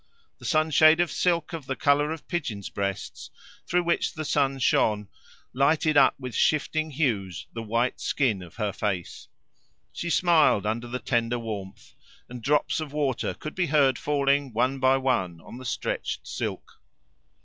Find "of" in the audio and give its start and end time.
0.99-1.11, 1.53-1.67, 2.11-2.27, 8.41-8.55, 12.79-12.93